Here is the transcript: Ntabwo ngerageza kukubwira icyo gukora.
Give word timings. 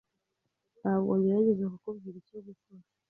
Ntabwo 0.79 1.11
ngerageza 1.19 1.65
kukubwira 1.73 2.15
icyo 2.21 2.37
gukora. 2.47 2.83